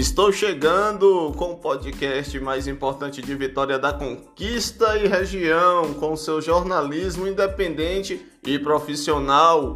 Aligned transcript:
Estou 0.00 0.32
chegando 0.32 1.30
com 1.36 1.52
o 1.52 1.56
podcast 1.58 2.40
mais 2.40 2.66
importante 2.66 3.20
de 3.20 3.34
Vitória 3.34 3.78
da 3.78 3.92
Conquista 3.92 4.96
e 4.96 5.06
região, 5.06 5.92
com 5.92 6.16
seu 6.16 6.40
jornalismo 6.40 7.28
independente 7.28 8.26
e 8.42 8.58
profissional. 8.58 9.74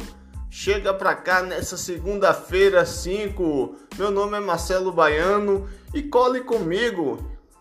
Chega 0.49 0.91
pra 0.95 1.13
cá 1.13 1.43
nessa 1.43 1.77
segunda-feira 1.77 2.83
5. 2.87 3.75
Meu 3.99 4.09
nome 4.09 4.35
é 4.35 4.39
Marcelo 4.39 4.91
Baiano 4.91 5.69
e 5.93 6.01
cole 6.01 6.41
comigo 6.41 7.19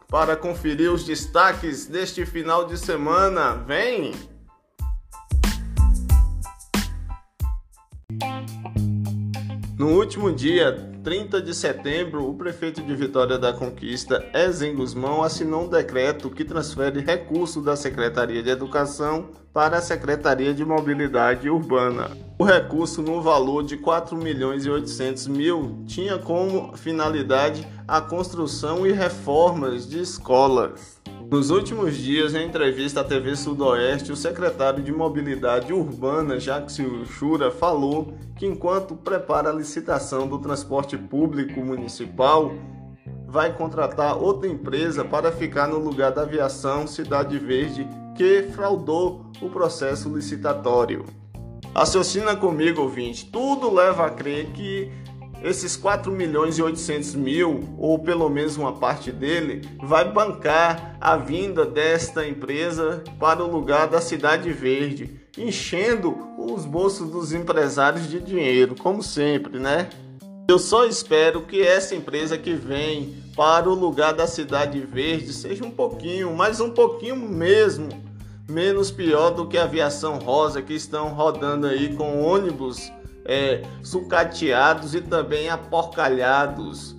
para 0.08 0.34
conferir 0.34 0.90
os 0.90 1.04
destaques 1.04 1.84
deste 1.84 2.24
final 2.24 2.64
de 2.64 2.78
semana. 2.78 3.56
Vem! 3.56 4.33
No 9.84 9.90
último 9.98 10.32
dia 10.32 10.72
30 11.04 11.42
de 11.42 11.52
setembro, 11.52 12.26
o 12.26 12.32
prefeito 12.32 12.80
de 12.80 12.94
Vitória 12.96 13.36
da 13.36 13.52
Conquista, 13.52 14.24
Ezen 14.32 14.74
Guzmão, 14.74 15.22
assinou 15.22 15.64
um 15.64 15.68
decreto 15.68 16.30
que 16.30 16.42
transfere 16.42 17.00
recursos 17.00 17.62
da 17.62 17.76
Secretaria 17.76 18.42
de 18.42 18.48
Educação 18.48 19.28
para 19.52 19.76
a 19.76 19.82
Secretaria 19.82 20.54
de 20.54 20.64
Mobilidade 20.64 21.50
Urbana. 21.50 22.10
O 22.38 22.44
recurso, 22.44 23.02
no 23.02 23.20
valor 23.20 23.62
de 23.62 23.76
4 23.76 24.16
milhões 24.16 24.64
e 24.64 24.70
800 24.70 25.26
mil, 25.26 25.84
tinha 25.86 26.16
como 26.16 26.74
finalidade 26.78 27.68
a 27.86 28.00
construção 28.00 28.86
e 28.86 28.92
reformas 28.92 29.86
de 29.86 30.00
escolas. 30.00 30.98
Nos 31.34 31.50
últimos 31.50 31.96
dias, 31.96 32.32
em 32.32 32.46
entrevista 32.46 33.00
à 33.00 33.04
TV 33.04 33.34
Sudoeste, 33.34 34.12
o 34.12 34.16
secretário 34.16 34.80
de 34.80 34.92
Mobilidade 34.92 35.72
Urbana, 35.72 36.38
Jacques 36.38 36.78
Chura, 37.08 37.50
falou 37.50 38.14
que 38.36 38.46
enquanto 38.46 38.94
prepara 38.94 39.50
a 39.50 39.52
licitação 39.52 40.28
do 40.28 40.38
transporte 40.38 40.96
público 40.96 41.58
municipal, 41.58 42.52
vai 43.26 43.52
contratar 43.52 44.16
outra 44.16 44.48
empresa 44.48 45.04
para 45.04 45.32
ficar 45.32 45.66
no 45.66 45.80
lugar 45.80 46.12
da 46.12 46.22
aviação 46.22 46.86
Cidade 46.86 47.36
Verde, 47.36 47.84
que 48.16 48.44
fraudou 48.52 49.26
o 49.42 49.48
processo 49.48 50.14
licitatório. 50.14 51.04
Raciocina 51.74 52.36
comigo, 52.36 52.82
ouvinte. 52.82 53.28
Tudo 53.28 53.74
leva 53.74 54.06
a 54.06 54.10
crer 54.10 54.52
que 54.52 54.88
esses 55.44 55.76
4 55.76 56.10
milhões 56.10 56.56
e 56.56 56.62
800 56.62 57.14
mil, 57.14 57.76
ou 57.78 57.98
pelo 57.98 58.30
menos 58.30 58.56
uma 58.56 58.72
parte 58.72 59.12
dele, 59.12 59.60
vai 59.78 60.10
bancar 60.10 60.96
a 60.98 61.18
vinda 61.18 61.66
desta 61.66 62.26
empresa 62.26 63.04
para 63.20 63.44
o 63.44 63.50
lugar 63.50 63.86
da 63.86 64.00
Cidade 64.00 64.50
Verde, 64.50 65.20
enchendo 65.36 66.16
os 66.38 66.64
bolsos 66.64 67.10
dos 67.10 67.34
empresários 67.34 68.08
de 68.08 68.20
dinheiro, 68.20 68.74
como 68.74 69.02
sempre, 69.02 69.58
né? 69.58 69.90
Eu 70.48 70.58
só 70.58 70.86
espero 70.86 71.42
que 71.42 71.60
essa 71.60 71.94
empresa 71.94 72.38
que 72.38 72.54
vem 72.54 73.14
para 73.36 73.68
o 73.68 73.74
lugar 73.74 74.14
da 74.14 74.26
Cidade 74.26 74.80
Verde 74.80 75.30
seja 75.32 75.64
um 75.64 75.70
pouquinho, 75.70 76.34
mas 76.34 76.58
um 76.58 76.70
pouquinho 76.70 77.16
mesmo, 77.16 77.88
menos 78.48 78.90
pior 78.90 79.30
do 79.30 79.46
que 79.46 79.58
a 79.58 79.64
aviação 79.64 80.18
rosa 80.18 80.62
que 80.62 80.72
estão 80.72 81.08
rodando 81.08 81.66
aí 81.66 81.94
com 81.94 82.22
ônibus 82.22 82.90
é, 83.24 83.62
sucateados 83.82 84.94
e 84.94 85.00
também 85.00 85.48
aporcalhados. 85.48 86.94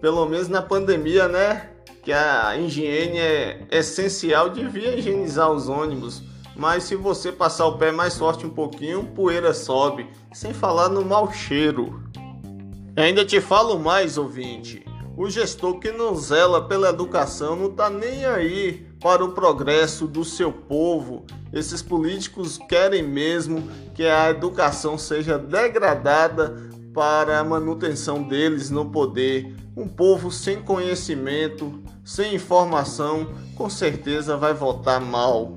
Pelo 0.00 0.26
menos 0.26 0.48
na 0.48 0.62
pandemia, 0.62 1.28
né? 1.28 1.70
Que 2.02 2.12
a 2.12 2.56
higiene 2.56 3.18
é 3.18 3.66
essencial, 3.70 4.50
devia 4.50 4.96
higienizar 4.96 5.50
os 5.50 5.68
ônibus. 5.68 6.22
Mas 6.54 6.84
se 6.84 6.96
você 6.96 7.30
passar 7.30 7.66
o 7.66 7.76
pé 7.76 7.92
mais 7.92 8.16
forte 8.16 8.46
um 8.46 8.50
pouquinho, 8.50 9.04
poeira 9.14 9.52
sobe. 9.52 10.08
Sem 10.32 10.54
falar 10.54 10.88
no 10.88 11.04
mau 11.04 11.30
cheiro. 11.32 12.02
Ainda 12.96 13.26
te 13.26 13.40
falo 13.40 13.78
mais, 13.78 14.16
ouvinte. 14.16 14.84
O 15.16 15.28
gestor 15.28 15.78
que 15.78 15.90
não 15.90 16.14
zela 16.14 16.66
pela 16.66 16.90
educação 16.90 17.56
não 17.56 17.70
tá 17.70 17.90
nem 17.90 18.24
aí 18.24 18.85
para 19.00 19.24
o 19.24 19.32
progresso 19.32 20.06
do 20.06 20.24
seu 20.24 20.52
povo. 20.52 21.24
Esses 21.52 21.82
políticos 21.82 22.58
querem 22.68 23.02
mesmo 23.02 23.62
que 23.94 24.04
a 24.04 24.30
educação 24.30 24.96
seja 24.96 25.38
degradada 25.38 26.56
para 26.94 27.38
a 27.38 27.44
manutenção 27.44 28.22
deles 28.22 28.70
no 28.70 28.90
poder. 28.90 29.54
Um 29.76 29.86
povo 29.86 30.30
sem 30.30 30.62
conhecimento, 30.62 31.82
sem 32.02 32.34
informação, 32.34 33.34
com 33.54 33.68
certeza 33.68 34.36
vai 34.36 34.54
votar 34.54 35.00
mal. 35.00 35.54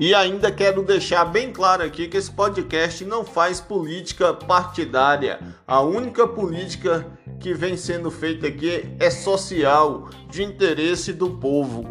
E 0.00 0.14
ainda 0.14 0.50
quero 0.50 0.82
deixar 0.82 1.26
bem 1.26 1.52
claro 1.52 1.82
aqui 1.82 2.08
que 2.08 2.16
esse 2.16 2.30
podcast 2.30 3.04
não 3.04 3.22
faz 3.22 3.60
política 3.60 4.32
partidária. 4.32 5.38
A 5.66 5.82
única 5.82 6.26
política 6.26 7.06
que 7.40 7.52
vem 7.54 7.76
sendo 7.76 8.10
feita 8.10 8.48
aqui 8.48 8.84
é 9.00 9.10
social, 9.10 10.10
de 10.28 10.42
interesse 10.42 11.10
do 11.10 11.38
povo. 11.38 11.86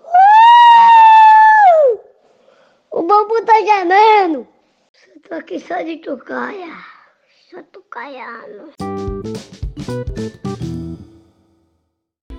Uh! 0.00 2.00
O 2.90 3.02
bobo 3.02 3.44
tá 3.44 3.52
chamando. 3.66 4.48
Tô 5.28 5.34
aqui 5.34 5.60
só 5.60 5.82
de 5.82 5.98
tucaia. 5.98 6.74
Só 7.50 7.62
tucaiano. 7.70 8.70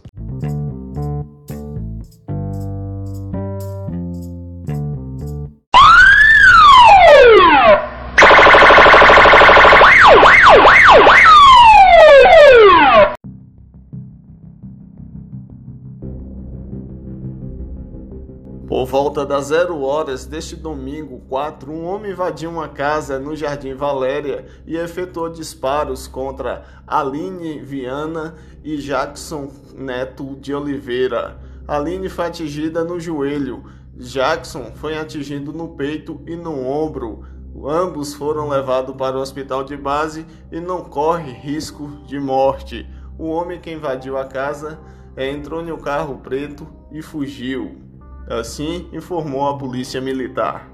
Por 18.81 18.87
volta 18.87 19.27
das 19.27 19.49
zero 19.49 19.83
horas 19.83 20.25
deste 20.25 20.57
domingo 20.57 21.21
4, 21.29 21.71
um 21.71 21.85
homem 21.85 22.13
invadiu 22.13 22.49
uma 22.49 22.67
casa 22.67 23.19
no 23.19 23.37
Jardim 23.37 23.75
Valéria 23.75 24.47
e 24.67 24.75
efetuou 24.75 25.29
disparos 25.29 26.09
contra 26.09 26.65
Aline 26.87 27.61
Viana 27.61 28.37
e 28.65 28.79
Jackson 28.79 29.53
Neto 29.75 30.35
de 30.37 30.55
Oliveira. 30.55 31.39
Aline 31.69 32.09
foi 32.09 32.25
atingida 32.25 32.83
no 32.83 32.99
joelho, 32.99 33.65
Jackson 33.97 34.73
foi 34.75 34.97
atingido 34.97 35.53
no 35.53 35.77
peito 35.77 36.23
e 36.27 36.35
no 36.35 36.67
ombro. 36.67 37.23
Ambos 37.63 38.15
foram 38.15 38.49
levados 38.49 38.97
para 38.97 39.19
o 39.19 39.21
hospital 39.21 39.63
de 39.63 39.77
base 39.77 40.25
e 40.51 40.59
não 40.59 40.85
corre 40.85 41.33
risco 41.33 41.87
de 42.07 42.19
morte. 42.19 42.89
O 43.19 43.27
homem 43.27 43.61
que 43.61 43.71
invadiu 43.71 44.17
a 44.17 44.25
casa 44.25 44.81
entrou 45.19 45.61
em 45.61 45.71
um 45.71 45.79
carro 45.79 46.17
preto 46.23 46.67
e 46.91 47.03
fugiu. 47.03 47.90
Assim 48.31 48.89
informou 48.93 49.49
a 49.49 49.59
Polícia 49.59 50.01
Militar. 50.01 50.71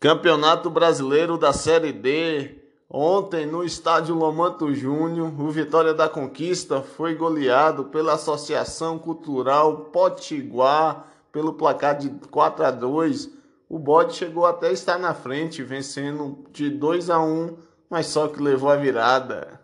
Campeonato 0.00 0.70
Brasileiro 0.70 1.36
da 1.36 1.52
Série 1.52 1.92
D. 1.92 2.62
Ontem, 2.88 3.44
no 3.44 3.62
estádio 3.62 4.14
Lomanto 4.14 4.72
Júnior, 4.74 5.38
o 5.38 5.50
Vitória 5.50 5.92
da 5.92 6.08
Conquista 6.08 6.80
foi 6.80 7.14
goleado 7.14 7.84
pela 7.84 8.14
Associação 8.14 8.98
Cultural 8.98 9.90
Potiguar 9.92 11.08
pelo 11.30 11.52
placar 11.52 11.98
de 11.98 12.08
4 12.30 12.64
a 12.64 12.70
2. 12.70 13.30
O 13.68 13.78
bode 13.78 14.14
chegou 14.14 14.46
até 14.46 14.72
estar 14.72 14.98
na 14.98 15.12
frente, 15.12 15.62
vencendo 15.62 16.38
de 16.52 16.70
2 16.70 17.10
a 17.10 17.20
1 17.20 17.75
mas 17.90 18.06
só 18.06 18.28
que 18.28 18.42
levou 18.42 18.70
a 18.70 18.76
virada. 18.76 19.60